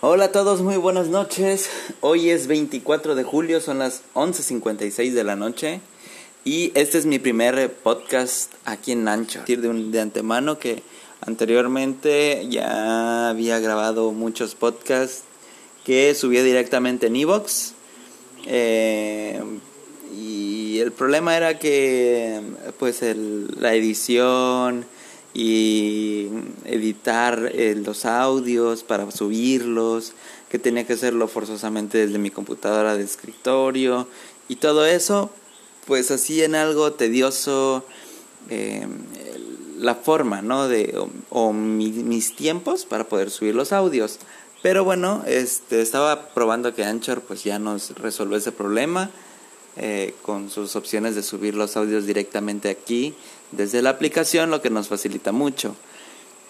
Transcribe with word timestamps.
Hola 0.00 0.26
a 0.26 0.30
todos, 0.30 0.62
muy 0.62 0.76
buenas 0.76 1.08
noches. 1.08 1.68
Hoy 2.02 2.30
es 2.30 2.46
24 2.46 3.16
de 3.16 3.24
julio, 3.24 3.60
son 3.60 3.80
las 3.80 4.02
11.56 4.14 5.10
de 5.10 5.24
la 5.24 5.34
noche 5.34 5.80
y 6.44 6.70
este 6.76 6.98
es 6.98 7.06
mi 7.06 7.18
primer 7.18 7.72
podcast 7.72 8.52
aquí 8.64 8.92
en 8.92 9.08
Ancho. 9.08 9.42
De, 9.44 9.56
de 9.56 10.00
antemano 10.00 10.60
que 10.60 10.84
anteriormente 11.20 12.46
ya 12.48 13.30
había 13.30 13.58
grabado 13.58 14.12
muchos 14.12 14.54
podcasts 14.54 15.24
que 15.84 16.14
subía 16.14 16.44
directamente 16.44 17.08
en 17.08 17.16
Evox. 17.16 17.72
Eh, 18.46 19.42
y 20.16 20.78
el 20.78 20.92
problema 20.92 21.36
era 21.36 21.58
que 21.58 22.40
pues 22.78 23.02
la 23.02 23.74
edición 23.74 24.86
y 25.34 26.28
editar 26.64 27.50
eh, 27.54 27.74
los 27.74 28.04
audios 28.04 28.82
para 28.82 29.10
subirlos, 29.10 30.12
que 30.48 30.58
tenía 30.58 30.86
que 30.86 30.94
hacerlo 30.94 31.28
forzosamente 31.28 31.98
desde 31.98 32.18
mi 32.18 32.30
computadora 32.30 32.96
de 32.96 33.04
escritorio 33.04 34.08
y 34.48 34.56
todo 34.56 34.86
eso, 34.86 35.30
pues 35.86 36.10
así 36.10 36.42
en 36.42 36.54
algo 36.54 36.92
tedioso 36.92 37.84
em, 38.48 38.90
la 39.78 39.94
forma, 39.94 40.42
¿no? 40.42 40.68
De, 40.68 40.98
o, 41.30 41.52
mis 41.52 42.34
tiempos 42.34 42.84
para 42.84 43.04
poder 43.08 43.30
subir 43.30 43.54
los 43.54 43.72
audios. 43.72 44.18
Pero 44.62 44.84
bueno, 44.84 45.22
este, 45.26 45.80
estaba 45.82 46.30
probando 46.30 46.74
que 46.74 46.84
Anchor 46.84 47.20
pues 47.20 47.44
ya 47.44 47.58
nos 47.58 47.90
resolvió 47.90 48.38
ese 48.38 48.50
problema 48.50 49.10
eh, 49.78 50.14
con 50.22 50.50
sus 50.50 50.76
opciones 50.76 51.14
de 51.14 51.22
subir 51.22 51.54
los 51.54 51.76
audios 51.76 52.06
directamente 52.06 52.68
aquí 52.68 53.14
desde 53.52 53.80
la 53.80 53.90
aplicación, 53.90 54.50
lo 54.50 54.60
que 54.60 54.70
nos 54.70 54.88
facilita 54.88 55.32
mucho. 55.32 55.76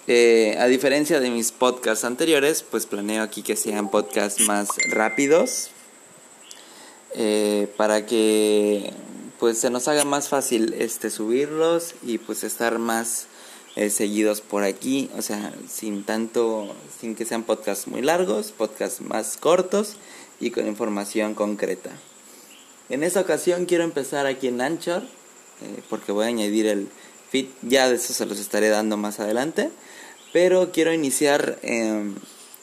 Eh, 0.06 0.56
a 0.58 0.66
diferencia 0.66 1.20
de 1.20 1.30
mis 1.30 1.52
podcasts 1.52 2.04
anteriores, 2.04 2.62
pues 2.62 2.86
planeo 2.86 3.22
aquí 3.22 3.42
que 3.42 3.56
sean 3.56 3.90
podcasts 3.90 4.40
más 4.46 4.68
rápidos 4.90 5.70
eh, 7.14 7.68
para 7.76 8.06
que 8.06 8.92
pues 9.38 9.58
se 9.58 9.70
nos 9.70 9.86
haga 9.88 10.04
más 10.04 10.28
fácil 10.28 10.74
este 10.78 11.10
subirlos 11.10 11.94
y 12.02 12.18
pues 12.18 12.44
estar 12.44 12.78
más 12.78 13.26
seguidos 13.90 14.40
por 14.40 14.64
aquí, 14.64 15.08
o 15.16 15.22
sea, 15.22 15.52
sin 15.68 16.02
tanto, 16.02 16.74
sin 17.00 17.14
que 17.14 17.24
sean 17.24 17.44
podcasts 17.44 17.86
muy 17.86 18.02
largos, 18.02 18.50
podcasts 18.50 19.00
más 19.00 19.36
cortos 19.36 19.94
y 20.40 20.50
con 20.50 20.66
información 20.66 21.34
concreta. 21.34 21.92
En 22.88 23.02
esta 23.02 23.20
ocasión 23.20 23.66
quiero 23.66 23.84
empezar 23.84 24.26
aquí 24.26 24.48
en 24.48 24.60
Anchor 24.60 25.02
eh, 25.62 25.82
porque 25.90 26.12
voy 26.12 26.24
a 26.24 26.28
añadir 26.28 26.66
el 26.66 26.88
feed, 27.30 27.46
ya 27.62 27.88
de 27.88 27.96
eso 27.96 28.12
se 28.12 28.26
los 28.26 28.38
estaré 28.38 28.68
dando 28.68 28.96
más 28.96 29.20
adelante, 29.20 29.70
pero 30.32 30.70
quiero 30.72 30.92
iniciar 30.92 31.58
em, 31.62 32.14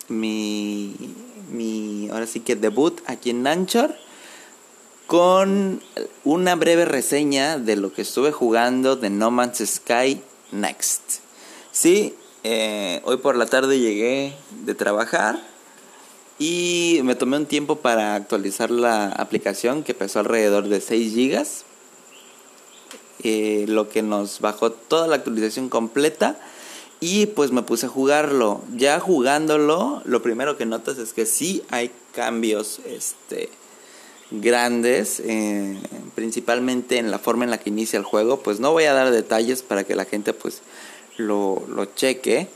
mi, 0.07 0.95
mi, 1.51 2.09
ahora 2.11 2.25
sí 2.25 2.39
que 2.39 2.55
debut 2.55 3.01
aquí 3.05 3.31
en 3.31 3.45
Anchor 3.45 3.95
con 5.07 5.81
una 6.23 6.55
breve 6.55 6.85
reseña 6.85 7.59
de 7.59 7.75
lo 7.75 7.93
que 7.93 8.01
estuve 8.01 8.31
jugando 8.31 8.95
de 8.95 9.09
No 9.09 9.29
Man's 9.29 9.61
Sky 9.63 10.21
Next. 10.51 11.19
Sí, 11.71 12.15
eh, 12.43 13.01
hoy 13.03 13.17
por 13.17 13.35
la 13.35 13.45
tarde 13.45 13.79
llegué 13.79 14.33
de 14.63 14.73
trabajar 14.73 15.54
y 16.39 16.99
me 17.03 17.15
tomé 17.15 17.37
un 17.37 17.45
tiempo 17.45 17.77
para 17.77 18.15
actualizar 18.15 18.71
la 18.71 19.07
aplicación 19.07 19.83
que 19.83 19.93
pesó 19.93 20.19
alrededor 20.19 20.67
de 20.67 20.81
6 20.81 21.13
gigas 21.13 21.65
eh, 23.27 23.65
lo 23.67 23.89
que 23.89 24.03
nos 24.03 24.39
bajó 24.39 24.71
toda 24.71 25.07
la 25.07 25.15
actualización 25.15 25.67
completa 25.67 26.37
y 26.99 27.25
pues 27.25 27.51
me 27.51 27.63
puse 27.63 27.87
a 27.87 27.89
jugarlo. 27.89 28.61
Ya 28.75 28.99
jugándolo, 28.99 30.03
lo 30.05 30.21
primero 30.21 30.57
que 30.57 30.67
notas 30.67 30.99
es 30.99 31.11
que 31.11 31.25
sí 31.25 31.63
hay 31.71 31.89
cambios 32.13 32.81
este, 32.85 33.49
grandes, 34.29 35.21
eh, 35.21 35.79
principalmente 36.13 36.99
en 36.99 37.09
la 37.09 37.17
forma 37.17 37.45
en 37.45 37.49
la 37.49 37.57
que 37.57 37.71
inicia 37.71 37.97
el 37.97 38.05
juego. 38.05 38.41
Pues 38.41 38.59
no 38.59 38.73
voy 38.73 38.83
a 38.83 38.93
dar 38.93 39.09
detalles 39.09 39.63
para 39.63 39.85
que 39.85 39.95
la 39.95 40.05
gente 40.05 40.33
pues 40.33 40.61
lo, 41.17 41.63
lo 41.67 41.85
cheque. 41.85 42.47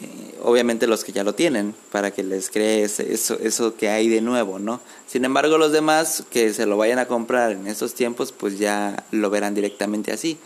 Eh, 0.00 0.38
obviamente 0.42 0.86
los 0.86 1.04
que 1.04 1.12
ya 1.12 1.24
lo 1.24 1.34
tienen, 1.34 1.74
para 1.90 2.10
que 2.10 2.22
les 2.22 2.50
crees 2.50 3.00
eso, 3.00 3.38
eso 3.40 3.76
que 3.76 3.88
hay 3.88 4.08
de 4.08 4.20
nuevo, 4.20 4.58
¿no? 4.58 4.80
Sin 5.06 5.24
embargo, 5.24 5.56
los 5.56 5.72
demás 5.72 6.24
que 6.30 6.52
se 6.52 6.66
lo 6.66 6.76
vayan 6.76 6.98
a 6.98 7.06
comprar 7.06 7.52
en 7.52 7.66
estos 7.66 7.94
tiempos, 7.94 8.32
pues 8.32 8.58
ya 8.58 9.04
lo 9.10 9.30
verán 9.30 9.54
directamente 9.54 10.12
así, 10.12 10.38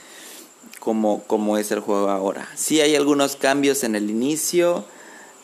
como, 0.78 1.24
como 1.24 1.58
es 1.58 1.72
el 1.72 1.80
juego 1.80 2.10
ahora. 2.10 2.48
Sí 2.54 2.80
hay 2.80 2.94
algunos 2.94 3.34
cambios 3.34 3.82
en 3.82 3.96
el 3.96 4.08
inicio, 4.08 4.84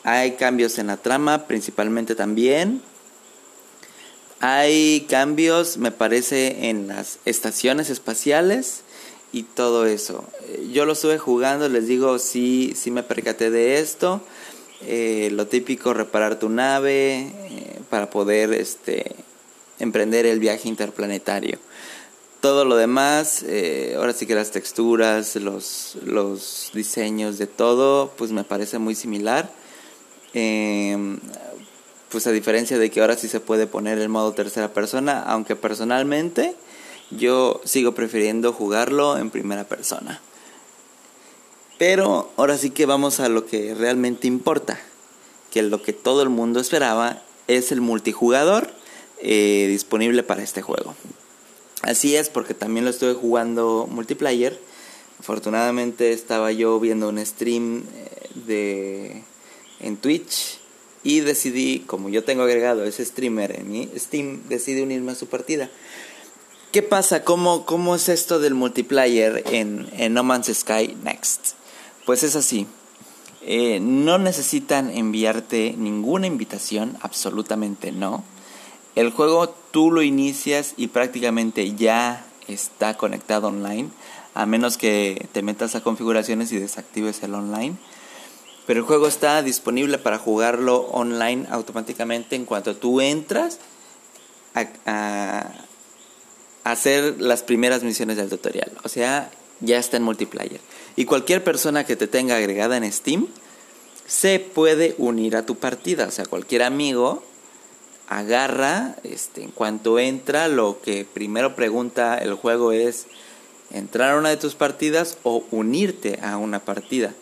hay 0.05 0.33
cambios 0.33 0.78
en 0.78 0.87
la 0.87 0.99
trama, 0.99 1.49
principalmente 1.49 2.15
también. 2.15 2.83
Hay 4.39 5.06
cambios, 5.09 5.78
me 5.78 5.91
parece, 5.91 6.69
en 6.69 6.87
las 6.87 7.19
estaciones 7.25 7.91
espaciales 7.91 8.83
y 9.33 9.43
todo 9.43 9.87
eso. 9.87 10.25
Yo 10.73 10.87
lo 10.87 10.93
estuve 10.93 11.19
jugando, 11.19 11.69
les 11.69 11.87
digo, 11.87 12.19
sí, 12.19 12.73
sí 12.77 12.91
me 12.91 13.03
percaté 13.03 13.51
de 13.51 13.79
esto. 13.79 14.23
Eh, 14.83 15.31
lo 15.33 15.47
típico, 15.47 15.95
reparar 15.95 16.39
tu 16.39 16.49
nave 16.49 17.33
eh, 17.51 17.81
para 17.89 18.11
poder 18.11 18.53
este, 18.53 19.17
emprender 19.79 20.27
el 20.27 20.39
viaje 20.39 20.69
interplanetario. 20.69 21.59
Todo 22.41 22.65
lo 22.65 22.77
demás, 22.77 23.43
eh, 23.43 23.95
ahora 23.97 24.13
sí 24.13 24.27
que 24.27 24.35
las 24.35 24.51
texturas, 24.51 25.37
los, 25.37 25.97
los 26.05 26.71
diseños 26.75 27.39
de 27.39 27.47
todo, 27.47 28.13
pues 28.17 28.31
me 28.33 28.45
parece 28.45 28.79
muy 28.79 28.95
similar. 28.95 29.51
Em, 30.35 31.19
pues 32.11 32.27
a 32.27 32.33
diferencia 32.33 32.79
de 32.79 32.91
que 32.91 33.01
ahora 33.01 33.17
sí 33.17 33.29
se 33.29 33.41
puede 33.41 33.67
poner 33.67 33.99
el 33.99 34.09
modo 34.09 34.33
tercera 34.33 34.73
persona, 34.73 35.23
aunque 35.23 35.57
personalmente 35.57 36.55
yo 37.11 37.61
sigo 37.65 37.94
prefiriendo 37.94 38.53
jugarlo 38.53 39.19
en 39.19 39.31
primera 39.31 39.65
persona. 39.65 40.21
Pero 41.78 42.31
ahora 42.37 42.56
sí 42.56 42.71
que 42.71 42.87
vamos 42.87 43.21
a 43.21 43.28
lo 43.28 43.47
que 43.47 43.75
realmente 43.75 44.27
importa, 44.27 44.81
que 45.50 45.62
lo 45.62 45.83
que 45.83 45.93
todo 45.93 46.22
el 46.22 46.31
mundo 46.31 46.61
esperaba 46.61 47.22
es 47.49 47.71
el 47.71 47.81
multijugador 47.81 48.71
eh, 49.21 49.66
disponible 49.69 50.22
para 50.22 50.43
este 50.43 50.62
juego. 50.62 50.95
Así 51.83 52.16
es, 52.16 52.31
porque 52.31 52.55
también 52.55 52.84
lo 52.84 52.91
estuve 52.91 53.15
jugando 53.15 53.87
multiplayer. 53.91 54.59
Afortunadamente 55.19 56.12
estaba 56.12 56.50
yo 56.53 56.81
viendo 56.81 57.09
un 57.09 57.25
stream 57.25 57.84
eh, 57.95 58.28
de 58.47 59.22
en 59.81 59.97
Twitch 59.97 60.59
y 61.03 61.21
decidí, 61.21 61.81
como 61.87 62.09
yo 62.09 62.25
tengo 62.25 62.43
agregado 62.43 62.84
ese 62.84 63.05
streamer 63.05 63.61
en 63.61 63.71
mi 63.71 63.89
Steam, 63.97 64.43
decidí 64.49 64.81
unirme 64.81 65.12
a 65.12 65.15
su 65.15 65.27
partida. 65.27 65.71
¿Qué 66.72 66.82
pasa? 66.82 67.25
¿Cómo, 67.25 67.65
cómo 67.65 67.94
es 67.94 68.09
esto 68.09 68.38
del 68.38 68.54
multiplayer 68.54 69.44
en, 69.47 69.88
en, 69.93 70.12
No 70.12 70.25
Man's 70.25 70.53
Sky 70.53 70.97
Next? 71.03 71.53
Pues 72.04 72.22
es 72.22 72.37
así. 72.37 72.66
Eh, 73.43 73.78
no 73.81 74.19
necesitan 74.19 74.91
enviarte 74.91 75.75
ninguna 75.78 76.27
invitación, 76.27 76.99
absolutamente 77.00 77.93
no. 77.93 78.25
El 78.94 79.10
juego 79.10 79.49
tú 79.71 79.91
lo 79.91 80.03
inicias 80.03 80.75
y 80.77 80.88
prácticamente 80.88 81.75
ya 81.75 82.27
está 82.49 82.97
conectado 82.97 83.48
online, 83.48 83.88
a 84.34 84.44
menos 84.44 84.77
que 84.77 85.28
te 85.33 85.43
metas 85.43 85.77
a 85.77 85.83
configuraciones 85.83 86.53
y 86.53 86.59
desactives 86.59 87.22
el 87.22 87.34
online. 87.34 87.77
Pero 88.66 88.81
el 88.81 88.87
juego 88.87 89.06
está 89.06 89.41
disponible 89.43 89.98
para 89.98 90.19
jugarlo 90.19 90.81
online 90.91 91.47
automáticamente 91.50 92.34
en 92.37 92.44
cuanto 92.44 92.77
tú 92.77 93.00
entras 93.00 93.60
a 94.54 95.66
hacer 96.72 97.21
las 97.21 97.43
primeras 97.43 97.82
misiones 97.84 98.16
del 98.16 98.28
tutorial. 98.28 98.72
O 98.82 98.88
sea, 98.88 99.31
ya 99.60 99.78
está 99.78 99.97
en 99.97 100.03
multiplayer. 100.03 100.60
Y 100.97 101.04
cualquier 101.04 101.44
persona 101.44 101.84
que 101.84 101.97
te 101.97 102.09
tenga 102.09 102.37
agregada 102.37 102.77
en 102.77 102.91
Steam 102.93 103.28
se 104.06 104.41
puede 104.41 104.94
unir 104.99 105.37
a 105.37 105.47
tu 105.47 105.57
partida. 105.57 106.07
O 106.07 106.10
sea, 106.10 106.27
cualquier 106.27 106.63
amigo 106.65 107.22
agarra, 108.09 108.97
este, 109.04 109.42
en 109.42 109.51
cuanto 109.51 109.98
entra, 109.98 110.48
lo 110.48 110.80
que 110.80 111.04
primero 111.04 111.54
pregunta 111.54 112.18
el 112.18 112.34
juego 112.34 112.72
es 112.72 113.07
entrar 113.71 114.12
a 114.12 114.19
una 114.19 114.30
de 114.30 114.36
tus 114.36 114.54
partidas 114.54 115.19
o 115.22 115.45
unirte 115.53 116.19
a 116.22 116.36
una 116.36 116.65
partida. 116.65 117.15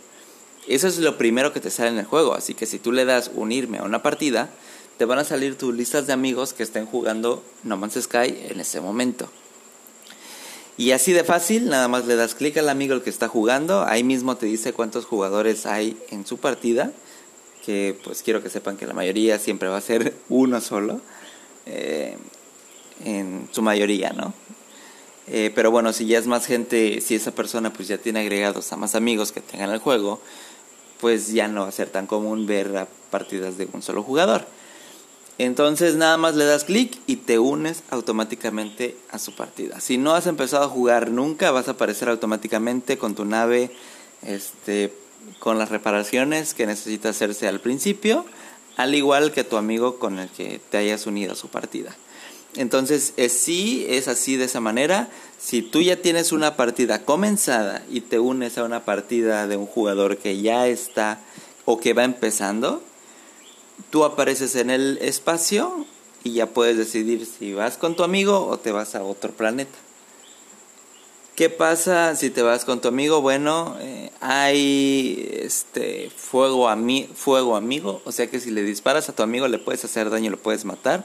Eso 0.67 0.89
es 0.89 0.99
lo 0.99 1.19
primero 1.19 1.53
que 1.53 1.61
te 1.61 1.71
sale 1.71 1.91
en 1.91 1.99
el 1.99 2.07
juego. 2.07 2.35
Así 2.35 2.55
que 2.55 2.65
si 2.65 2.79
tú 2.79 2.93
le 2.93 3.05
das 3.05 3.31
unirme 3.35 3.79
a 3.79 3.83
una 3.83 4.03
partida, 4.03 4.49
te 4.97 5.05
van 5.05 5.19
a 5.19 5.25
salir 5.25 5.57
tus 5.57 5.75
listas 5.75 6.07
de 6.07 6.13
amigos 6.13 6.53
que 6.53 6.63
estén 6.63 6.87
jugando 6.87 7.43
No 7.63 7.77
Man's 7.77 8.01
Sky 8.01 8.47
en 8.51 8.61
ese 8.61 8.81
momento. 8.81 9.29
Y 10.77 10.91
así 10.91 11.13
de 11.13 11.23
fácil, 11.23 11.69
nada 11.69 11.87
más 11.89 12.07
le 12.07 12.17
das 12.17 12.35
clic 12.35 12.57
al 12.57 12.69
amigo 12.69 12.95
el 12.95 13.03
que 13.03 13.11
está 13.11 13.29
jugando, 13.29 13.85
ahí 13.85 14.03
mismo 14.03 14.37
te 14.37 14.47
dice 14.47 14.73
cuántos 14.73 15.05
jugadores 15.05 15.67
hay 15.67 15.97
en 16.11 16.27
su 16.27 16.39
partida, 16.39 16.93
que 17.65 17.97
pues 18.03 18.23
quiero 18.23 18.43
que 18.43 18.51
sepan 18.51 18.77
que 18.77 18.87
la 18.87 18.93
mayoría 18.93 19.39
siempre 19.39 19.69
va 19.69 19.77
a 19.77 19.81
ser 19.81 20.15
uno 20.29 20.61
solo, 20.61 21.01
eh, 21.67 22.17
en 23.05 23.49
su 23.53 23.63
mayoría, 23.63 24.11
¿no? 24.11 24.35
Eh, 25.27 25.51
pero 25.55 25.71
bueno, 25.71 25.93
si 25.93 26.07
ya 26.07 26.19
es 26.19 26.27
más 26.27 26.45
gente, 26.45 27.01
si 27.01 27.15
esa 27.15 27.31
persona 27.31 27.73
pues 27.73 27.89
ya 27.89 27.97
tiene 27.97 28.21
agregados 28.21 28.73
a 28.73 28.77
más 28.77 28.95
amigos 28.95 29.33
que 29.33 29.41
tengan 29.41 29.71
el 29.71 29.79
juego, 29.79 30.21
pues 31.01 31.33
ya 31.33 31.49
no 31.49 31.63
va 31.63 31.69
a 31.69 31.73
ser 31.73 31.89
tan 31.89 32.07
común 32.07 32.47
ver 32.47 32.87
partidas 33.11 33.57
de 33.57 33.69
un 33.73 33.81
solo 33.81 34.03
jugador. 34.03 34.47
Entonces 35.39 35.97
nada 35.97 36.17
más 36.17 36.37
le 36.37 36.45
das 36.45 36.65
clic 36.65 36.99
y 37.07 37.17
te 37.17 37.39
unes 37.39 37.83
automáticamente 37.91 38.97
a 39.11 39.19
su 39.19 39.35
partida. 39.35 39.81
Si 39.81 39.99
no 39.99 40.15
has 40.15 40.27
empezado 40.27 40.65
a 40.65 40.69
jugar 40.69 41.11
nunca, 41.11 41.51
vas 41.51 41.67
a 41.69 41.73
aparecer 41.73 42.09
automáticamente 42.09 42.99
con 42.99 43.15
tu 43.15 43.25
nave 43.25 43.71
este, 44.23 44.93
con 45.41 45.59
las 45.59 45.71
reparaciones 45.71 46.55
que 46.55 46.67
necesita 46.67 47.09
hacerse 47.09 47.49
al 47.49 47.61
principio, 47.61 48.25
al 48.77 48.95
igual 48.95 49.33
que 49.33 49.45
tu 49.45 49.57
amigo 49.57 49.99
con 49.99 50.19
el 50.19 50.29
que 50.29 50.61
te 50.71 50.79
hayas 50.79 51.07
unido 51.07 51.33
a 51.33 51.37
su 51.37 51.49
partida. 51.49 51.97
Entonces, 52.57 53.15
es, 53.17 53.33
sí, 53.33 53.85
es 53.89 54.07
así 54.07 54.37
de 54.37 54.45
esa 54.45 54.61
manera. 54.61 55.09
Si 55.39 55.63
tú 55.63 55.83
ya 55.83 55.97
tienes 55.97 56.31
una 56.31 56.57
partida 56.57 57.05
comenzada 57.05 57.83
y 57.91 58.01
te 58.01 58.21
unes 58.21 58.59
a 58.59 58.65
una 58.65 58.85
partida 58.85 59.49
de 59.49 59.57
un 59.57 59.67
jugador 59.67 60.19
que 60.19 60.41
ya 60.41 60.69
está 60.69 61.21
o 61.65 61.81
que 61.81 61.95
va 61.95 62.05
empezando, 62.05 62.83
tú 63.91 64.05
apareces 64.05 64.57
en 64.57 64.71
el 64.71 64.99
espacio 65.01 65.87
y 66.23 66.33
ya 66.33 66.47
puedes 66.47 66.77
decidir 66.77 67.27
si 67.27 67.53
vas 67.53 67.77
con 67.77 67.97
tu 67.97 68.03
amigo 68.03 68.47
o 68.47 68.59
te 68.59 68.73
vas 68.73 68.95
a 68.95 69.03
otro 69.03 69.33
planeta. 69.33 69.79
¿Qué 71.37 71.51
pasa 71.51 72.15
si 72.15 72.31
te 72.31 72.43
vas 72.43 72.65
con 72.65 72.81
tu 72.81 72.87
amigo? 72.87 73.21
Bueno, 73.21 73.77
eh, 73.81 74.13
hay 74.21 75.29
este 75.41 76.11
fuego, 76.15 76.69
fuego 77.15 77.57
amigo, 77.57 78.01
o 78.05 78.13
sea 78.13 78.29
que 78.29 78.39
si 78.39 78.53
le 78.53 78.63
disparas 78.63 79.09
a 79.09 79.17
tu 79.17 79.25
amigo 79.25 79.49
le 79.49 79.59
puedes 79.59 79.85
hacer 79.85 80.11
daño, 80.11 80.31
lo 80.31 80.39
puedes 80.39 80.65
matar. 80.65 81.05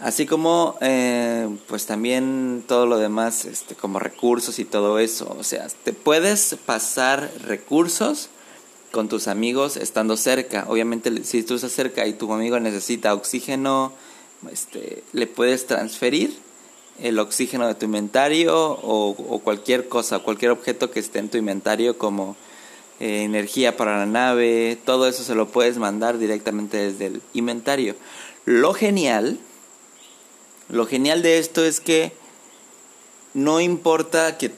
Así 0.00 0.26
como 0.26 0.78
eh, 0.80 1.48
pues 1.66 1.84
también 1.84 2.64
todo 2.66 2.86
lo 2.86 2.98
demás, 2.98 3.44
este, 3.44 3.74
como 3.74 3.98
recursos 3.98 4.58
y 4.60 4.64
todo 4.64 4.98
eso. 4.98 5.36
O 5.38 5.44
sea, 5.44 5.66
te 5.84 5.92
puedes 5.92 6.56
pasar 6.64 7.30
recursos 7.44 8.30
con 8.90 9.08
tus 9.08 9.28
amigos 9.28 9.76
estando 9.76 10.16
cerca. 10.16 10.64
Obviamente, 10.68 11.24
si 11.24 11.42
tú 11.42 11.54
estás 11.54 11.72
cerca 11.72 12.06
y 12.06 12.14
tu 12.14 12.32
amigo 12.32 12.58
necesita 12.60 13.14
oxígeno, 13.14 13.92
este, 14.50 15.02
le 15.12 15.26
puedes 15.26 15.66
transferir 15.66 16.38
el 17.00 17.18
oxígeno 17.18 17.66
de 17.66 17.74
tu 17.74 17.86
inventario 17.86 18.56
o, 18.56 19.40
cualquier 19.44 19.88
cosa, 19.88 20.18
cualquier 20.20 20.50
objeto 20.50 20.90
que 20.90 21.00
esté 21.00 21.20
en 21.20 21.28
tu 21.28 21.38
inventario 21.38 21.96
como 21.96 22.36
eh, 23.00 23.22
energía 23.22 23.76
para 23.76 23.98
la 23.98 24.06
nave, 24.06 24.78
todo 24.84 25.06
eso 25.06 25.22
se 25.22 25.34
lo 25.34 25.48
puedes 25.48 25.78
mandar 25.78 26.18
directamente 26.18 26.76
desde 26.76 27.06
el 27.06 27.22
inventario. 27.34 27.94
Lo 28.44 28.74
genial, 28.74 29.38
lo 30.68 30.86
genial 30.86 31.22
de 31.22 31.38
esto 31.38 31.64
es 31.64 31.80
que 31.80 32.12
no 33.34 33.60
importa 33.60 34.36
que 34.38 34.52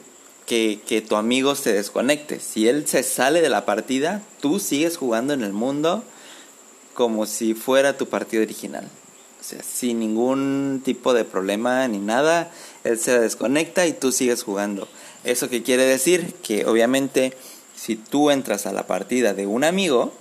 que, 0.51 1.05
tu 1.07 1.15
amigo 1.15 1.55
se 1.55 1.71
desconecte. 1.71 2.41
Si 2.41 2.67
él 2.67 2.85
se 2.85 3.03
sale 3.03 3.41
de 3.41 3.47
la 3.47 3.65
partida, 3.65 4.21
tú 4.41 4.59
sigues 4.59 4.97
jugando 4.97 5.33
en 5.33 5.43
el 5.43 5.53
mundo 5.53 6.03
como 6.93 7.25
si 7.25 7.53
fuera 7.53 7.97
tu 7.97 8.09
partido 8.09 8.43
original. 8.43 8.89
O 9.39 9.43
sea, 9.43 9.63
sin 9.63 9.99
ningún 9.99 10.81
tipo 10.83 11.13
de 11.13 11.23
problema 11.23 11.87
ni 11.87 11.99
nada, 11.99 12.51
él 12.83 12.99
se 12.99 13.17
desconecta 13.17 13.87
y 13.87 13.93
tú 13.93 14.11
sigues 14.11 14.43
jugando. 14.43 14.89
¿Eso 15.23 15.49
qué 15.49 15.63
quiere 15.63 15.85
decir? 15.85 16.33
Que 16.43 16.65
obviamente 16.65 17.33
si 17.73 17.95
tú 17.95 18.29
entras 18.29 18.65
a 18.65 18.73
la 18.73 18.87
partida 18.87 19.33
de 19.33 19.47
un 19.47 19.63
amigo, 19.63 20.11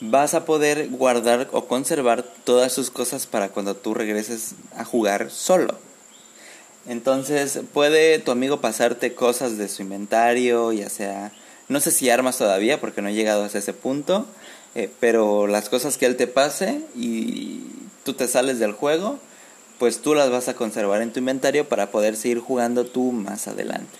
vas 0.00 0.34
a 0.34 0.44
poder 0.44 0.90
guardar 0.90 1.48
o 1.52 1.64
conservar 1.64 2.22
todas 2.44 2.70
sus 2.70 2.90
cosas 2.90 3.26
para 3.26 3.48
cuando 3.48 3.76
tú 3.76 3.94
regreses 3.94 4.56
a 4.76 4.84
jugar 4.84 5.30
solo. 5.30 5.78
Entonces 6.86 7.60
puede 7.72 8.18
tu 8.18 8.32
amigo 8.32 8.60
pasarte 8.60 9.14
cosas 9.14 9.56
de 9.56 9.68
su 9.68 9.82
inventario, 9.82 10.72
ya 10.72 10.88
sea, 10.88 11.32
no 11.68 11.80
sé 11.80 11.90
si 11.92 12.10
armas 12.10 12.38
todavía 12.38 12.80
porque 12.80 13.02
no 13.02 13.08
he 13.08 13.14
llegado 13.14 13.44
hasta 13.44 13.58
ese 13.58 13.72
punto, 13.72 14.26
eh, 14.74 14.90
pero 15.00 15.46
las 15.46 15.68
cosas 15.68 15.96
que 15.96 16.06
él 16.06 16.16
te 16.16 16.26
pase 16.26 16.80
y 16.96 17.60
tú 18.04 18.14
te 18.14 18.26
sales 18.26 18.58
del 18.58 18.72
juego, 18.72 19.18
pues 19.78 20.00
tú 20.00 20.14
las 20.14 20.30
vas 20.30 20.48
a 20.48 20.54
conservar 20.54 21.02
en 21.02 21.12
tu 21.12 21.20
inventario 21.20 21.68
para 21.68 21.90
poder 21.90 22.16
seguir 22.16 22.40
jugando 22.40 22.84
tú 22.84 23.12
más 23.12 23.46
adelante. 23.46 23.98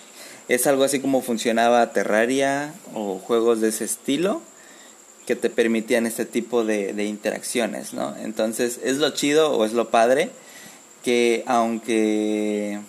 Es 0.49 0.67
algo 0.67 0.83
así 0.83 0.99
como 0.99 1.21
funcionaba 1.21 1.93
Terraria 1.93 2.73
o 2.93 3.17
juegos 3.17 3.61
de 3.61 3.69
ese 3.69 3.85
estilo 3.85 4.41
que 5.25 5.37
te 5.37 5.49
permitían 5.49 6.05
este 6.05 6.25
tipo 6.25 6.65
de, 6.65 6.91
de 6.91 7.05
interacciones, 7.05 7.93
¿no? 7.93 8.13
Entonces 8.17 8.81
es 8.83 8.97
lo 8.97 9.11
chido 9.11 9.51
o 9.51 9.63
es 9.63 9.71
lo 9.71 9.89
padre 9.89 10.31
que 11.03 11.43
aunque 11.45 12.79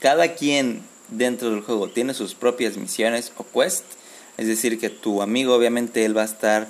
cada 0.00 0.34
quien 0.34 0.82
dentro 1.08 1.50
del 1.50 1.62
juego 1.62 1.88
tiene 1.88 2.14
sus 2.14 2.34
propias 2.34 2.76
misiones 2.76 3.32
o 3.36 3.44
quests, 3.44 3.96
es 4.36 4.46
decir, 4.46 4.78
que 4.78 4.90
tu 4.90 5.22
amigo 5.22 5.54
obviamente 5.54 6.04
él 6.04 6.16
va 6.16 6.22
a 6.22 6.26
estar 6.26 6.68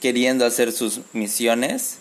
queriendo 0.00 0.44
hacer 0.44 0.72
sus 0.72 1.00
misiones, 1.12 1.98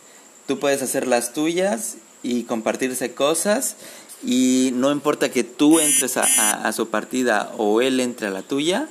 tú 0.48 0.60
puedes 0.60 0.82
hacer 0.82 1.08
las 1.08 1.34
tuyas 1.34 1.98
y 2.24 2.44
compartirse 2.44 3.14
cosas 3.14 3.76
y 4.24 4.72
no 4.74 4.92
importa 4.92 5.30
que 5.30 5.44
tú 5.44 5.80
entres 5.80 6.18
a, 6.18 6.72
su 6.74 6.90
partida 6.90 7.52
o 7.58 7.82
él 7.82 8.00
entre 8.00 8.28
a 8.28 8.32
la 8.32 8.42
tuya, 8.42 8.88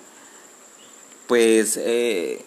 pues 1.26 1.76
eh, 1.76 2.44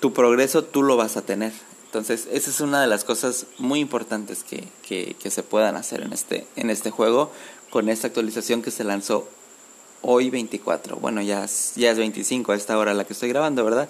tu 0.00 0.12
progreso 0.12 0.62
tú 0.62 0.82
lo 0.82 0.96
vas 0.96 1.16
a 1.16 1.22
tener. 1.22 1.52
Entonces, 1.96 2.28
esa 2.30 2.50
es 2.50 2.60
una 2.60 2.82
de 2.82 2.88
las 2.88 3.04
cosas 3.04 3.46
muy 3.56 3.80
importantes 3.80 4.44
que, 4.44 4.68
que, 4.86 5.30
se 5.30 5.42
puedan 5.42 5.76
hacer 5.76 6.02
en 6.02 6.12
este, 6.12 6.46
en 6.54 6.68
este 6.68 6.90
juego 6.90 7.32
con 7.70 7.88
esta 7.88 8.08
actualización 8.08 8.60
que 8.60 8.70
se 8.70 8.84
lanzó 8.84 9.26
hoy 10.02 10.28
24. 10.28 10.96
Bueno, 10.96 11.22
ya, 11.22 11.46
ya 11.74 11.90
es 11.90 11.96
25 11.96 12.52
a 12.52 12.54
esta 12.54 12.76
hora 12.76 12.92
la 12.92 13.06
que 13.06 13.14
estoy 13.14 13.30
grabando, 13.30 13.64
¿verdad? 13.64 13.88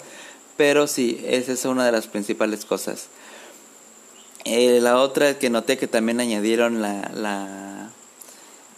Pero 0.55 0.87
sí, 0.87 1.19
esa 1.27 1.51
es 1.51 1.65
una 1.65 1.85
de 1.85 1.91
las 1.91 2.07
principales 2.07 2.63
cosas. 2.63 3.07
Eh, 4.45 4.79
la 4.79 5.01
otra 5.01 5.37
que 5.37 5.49
noté 5.49 5.77
que 5.77 5.87
también 5.87 6.21
añadieron 6.21 6.81
la, 6.81 7.11
la 7.13 7.89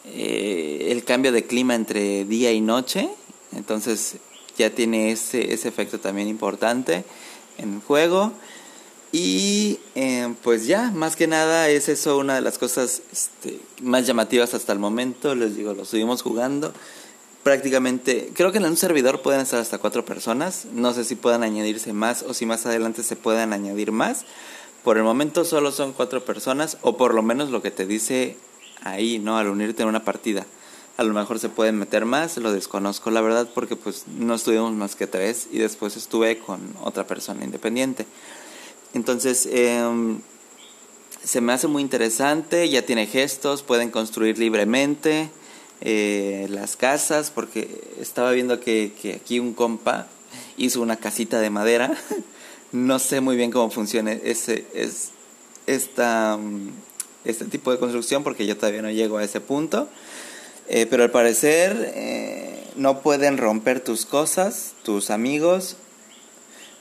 eh, 0.06 0.88
el 0.90 1.04
cambio 1.04 1.32
de 1.32 1.46
clima 1.46 1.76
entre 1.76 2.26
día 2.26 2.52
y 2.52 2.62
noche. 2.62 3.08
Entonces 3.56 4.16
ya 4.58 4.72
tiene 4.72 5.12
ese, 5.12 5.54
ese 5.54 5.68
efecto 5.68 6.00
también 6.00 6.28
importante 6.30 7.04
en 7.60 7.76
el 7.76 7.82
juego. 7.82 8.34
Y 9.12 9.80
eh, 9.96 10.34
pues 10.44 10.68
ya, 10.68 10.92
más 10.92 11.16
que 11.16 11.26
nada 11.26 11.68
es 11.70 11.90
eso 11.90 12.18
una 12.18 12.36
de 12.36 12.42
las 12.42 12.60
cosas 12.60 13.02
este, 13.12 13.60
más 13.82 14.06
llamativas 14.06 14.54
hasta 14.54 14.72
el 14.72 14.80
momento. 14.80 15.34
Les 15.34 15.56
digo, 15.56 15.74
lo 15.74 15.84
estuvimos 15.84 16.22
jugando. 16.22 16.74
Prácticamente, 17.44 18.32
creo 18.36 18.52
que 18.52 18.60
en 18.60 18.66
un 18.66 18.78
servidor 18.78 19.22
pueden 19.22 19.42
estar 19.42 19.60
hasta 19.60 19.80
cuatro 19.80 20.06
personas. 20.06 20.66
No 20.74 20.94
sé 20.94 21.06
si 21.06 21.16
puedan 21.16 21.42
añadirse 21.42 21.94
más 21.94 22.24
o 22.24 22.34
si 22.34 22.46
más 22.46 22.66
adelante 22.66 23.02
se 23.02 23.16
puedan 23.16 23.54
añadir 23.54 23.92
más. 23.92 24.26
Por 24.84 24.98
el 24.98 25.04
momento 25.04 25.44
solo 25.44 25.72
son 25.72 25.94
cuatro 25.94 26.24
personas, 26.24 26.78
o 26.82 26.96
por 26.96 27.14
lo 27.14 27.24
menos 27.24 27.50
lo 27.50 27.62
que 27.62 27.72
te 27.72 27.86
dice 27.86 28.38
ahí, 28.84 29.20
¿no? 29.20 29.38
Al 29.38 29.48
unirte 29.48 29.84
en 29.84 29.90
una 29.90 30.06
partida. 30.06 30.46
A 30.98 31.04
lo 31.04 31.14
mejor 31.14 31.40
se 31.40 31.50
pueden 31.50 31.78
meter 31.78 32.06
más, 32.06 32.38
lo 32.38 32.52
desconozco 32.52 33.10
la 33.10 33.22
verdad 33.22 33.48
porque 33.56 33.78
pues 33.78 34.04
no 34.08 34.36
estuvimos 34.36 34.74
más 34.74 34.96
que 34.96 35.08
tres 35.08 35.48
y 35.50 35.58
después 35.60 35.96
estuve 35.96 36.40
con 36.40 36.60
otra 36.84 37.08
persona 37.08 37.46
independiente. 37.46 38.06
Entonces, 38.94 39.48
em, 39.52 40.20
se 41.24 41.42
me 41.42 41.54
hace 41.54 41.68
muy 41.68 41.82
interesante, 41.82 42.70
ya 42.70 42.82
tiene 42.82 43.06
gestos, 43.06 43.62
pueden 43.62 43.92
construir 43.92 44.38
libremente 44.40 45.30
eh, 45.82 46.48
las 46.50 46.76
casas, 46.76 47.32
porque 47.32 47.70
estaba 48.00 48.32
viendo 48.32 48.60
que, 48.60 48.94
que, 49.02 49.14
aquí 49.14 49.40
un 49.40 49.54
compa 49.54 50.08
hizo 50.58 50.82
una 50.82 50.98
casita 50.98 51.40
de 51.40 51.50
madera. 51.50 51.96
no 52.72 53.00
sé 53.00 53.22
muy 53.22 53.36
bien 53.36 53.52
cómo 53.52 53.70
funciona 53.70 54.12
ese, 54.12 54.66
es, 54.74 55.12
esta, 55.68 56.38
mm, 56.38 56.70
este 57.26 57.46
tipo 57.46 57.72
de 57.72 57.80
construcción, 57.80 58.24
porque 58.24 58.46
yo 58.46 58.58
todavía 58.58 58.82
no 58.82 58.92
llego 58.92 59.18
a 59.18 59.24
ese 59.24 59.40
punto. 59.40 59.88
Eh, 60.68 60.86
pero 60.88 61.04
al 61.04 61.12
parecer 61.12 61.94
eh, 61.96 62.64
no 62.76 63.02
pueden 63.02 63.38
romper 63.38 63.80
tus 63.80 64.06
cosas, 64.06 64.74
tus 64.84 65.10
amigos, 65.10 65.78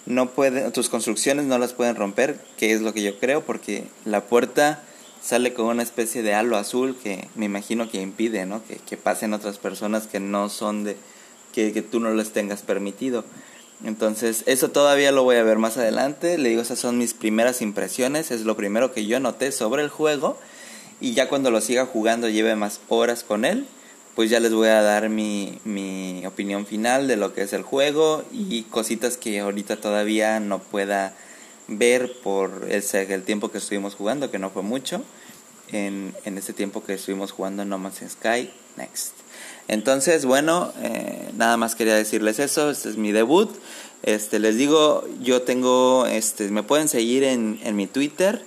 no 0.08 0.30
pueden, 0.30 0.72
tus 0.72 0.88
construcciones 0.88 1.44
no 1.44 1.58
las 1.58 1.74
pueden 1.74 1.94
romper, 1.94 2.40
que 2.56 2.72
es 2.72 2.80
lo 2.80 2.92
que 2.92 3.02
yo 3.02 3.18
creo, 3.18 3.44
porque 3.44 3.84
la 4.04 4.24
puerta 4.24 4.82
sale 5.22 5.52
con 5.52 5.66
una 5.66 5.82
especie 5.82 6.22
de 6.22 6.34
halo 6.34 6.56
azul 6.56 6.96
que 7.02 7.28
me 7.34 7.44
imagino 7.44 7.90
que 7.90 8.00
impide, 8.00 8.46
¿no? 8.46 8.64
Que, 8.66 8.76
que 8.76 8.96
pasen 8.96 9.34
otras 9.34 9.58
personas 9.58 10.06
que 10.06 10.20
no 10.20 10.48
son 10.48 10.84
de, 10.84 10.96
que, 11.52 11.72
que 11.72 11.82
tú 11.82 12.00
no 12.00 12.12
les 12.14 12.32
tengas 12.32 12.62
permitido. 12.62 13.24
Entonces, 13.84 14.42
eso 14.46 14.70
todavía 14.70 15.12
lo 15.12 15.22
voy 15.22 15.36
a 15.36 15.42
ver 15.42 15.58
más 15.58 15.76
adelante. 15.76 16.38
Le 16.38 16.48
digo, 16.48 16.62
esas 16.62 16.78
son 16.78 16.98
mis 16.98 17.14
primeras 17.14 17.62
impresiones, 17.62 18.30
es 18.30 18.42
lo 18.42 18.56
primero 18.56 18.92
que 18.92 19.06
yo 19.06 19.20
noté 19.20 19.52
sobre 19.52 19.82
el 19.82 19.88
juego. 19.88 20.38
Y 21.00 21.12
ya 21.12 21.28
cuando 21.28 21.50
lo 21.50 21.60
siga 21.60 21.86
jugando, 21.86 22.28
lleve 22.28 22.56
más 22.56 22.80
horas 22.88 23.22
con 23.22 23.44
él, 23.44 23.66
pues 24.18 24.30
ya 24.30 24.40
les 24.40 24.52
voy 24.52 24.66
a 24.66 24.82
dar 24.82 25.10
mi, 25.10 25.60
mi 25.62 26.26
opinión 26.26 26.66
final 26.66 27.06
de 27.06 27.16
lo 27.16 27.32
que 27.32 27.42
es 27.42 27.52
el 27.52 27.62
juego 27.62 28.25
y 28.32 28.64
cositas 28.64 29.16
que 29.16 29.38
ahorita 29.38 29.76
todavía 29.76 30.40
no 30.40 30.58
pueda 30.58 31.14
ver 31.68 32.12
por 32.25 32.66
el, 32.68 32.82
el 32.92 33.22
tiempo 33.22 33.52
que 33.52 33.58
estuvimos 33.58 33.94
jugando, 33.94 34.32
que 34.32 34.40
no 34.40 34.50
fue 34.50 34.62
mucho, 34.62 35.04
en, 35.70 36.16
en 36.25 36.37
ese 36.37 36.52
tiempo 36.52 36.82
que 36.82 36.94
estuvimos 36.94 37.30
jugando 37.30 37.64
No 37.64 37.78
Man's 37.78 38.00
Sky 38.08 38.50
Next. 38.76 39.12
Entonces, 39.68 40.25
bueno, 40.25 40.72
eh, 40.82 41.30
nada 41.37 41.56
más 41.56 41.76
quería 41.76 41.94
decirles 41.94 42.40
eso, 42.40 42.70
este 42.70 42.88
es 42.88 42.96
mi 42.96 43.12
debut. 43.12 43.48
Este, 44.02 44.40
les 44.40 44.56
digo, 44.56 45.06
yo 45.22 45.42
tengo, 45.42 46.06
este, 46.06 46.48
me 46.48 46.64
pueden 46.64 46.88
seguir 46.88 47.22
en, 47.22 47.60
en 47.62 47.76
mi 47.76 47.87
Twitter, 47.87 48.44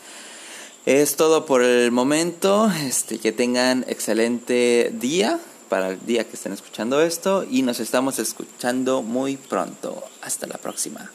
Es 0.86 1.16
todo 1.16 1.46
por 1.46 1.64
el 1.64 1.92
momento. 1.92 2.70
Este, 2.86 3.18
que 3.18 3.32
tengan 3.32 3.86
excelente 3.88 4.92
día 4.94 5.40
para 5.70 5.90
el 5.90 6.06
día 6.06 6.26
que 6.26 6.36
estén 6.36 6.52
escuchando 6.52 7.02
esto 7.02 7.46
y 7.50 7.62
nos 7.62 7.80
estamos 7.80 8.20
escuchando 8.20 9.02
muy 9.02 9.38
pronto. 9.38 10.04
Hasta 10.22 10.46
la 10.46 10.58
próxima. 10.58 11.10